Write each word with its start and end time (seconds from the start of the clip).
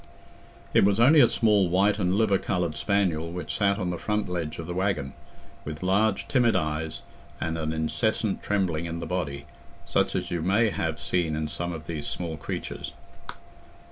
It 0.73 0.83
was 0.83 0.99
only 0.99 1.19
a 1.19 1.27
small 1.27 1.69
white 1.69 1.99
and 1.99 2.15
liver 2.15 2.39
coloured 2.39 2.73
spaniel 2.75 3.31
which 3.31 3.55
sat 3.55 3.77
on 3.77 3.91
the 3.91 3.99
front 3.99 4.27
ledge 4.27 4.57
of 4.57 4.65
the 4.65 4.73
waggon, 4.73 5.13
with 5.63 5.83
large 5.83 6.27
timid 6.27 6.55
eyes, 6.55 7.01
and 7.39 7.55
an 7.55 7.71
incessant 7.71 8.41
trembling 8.41 8.87
in 8.87 8.99
the 8.99 9.05
body, 9.05 9.45
such 9.85 10.15
as 10.15 10.31
you 10.31 10.41
may 10.41 10.71
have 10.71 10.99
seen 10.99 11.35
in 11.35 11.47
some 11.47 11.71
of 11.71 11.85
these 11.85 12.07
small 12.07 12.35
creatures. 12.35 12.93